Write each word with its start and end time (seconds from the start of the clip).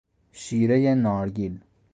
شیرهی 0.33 0.95
نارگیل 0.95 1.59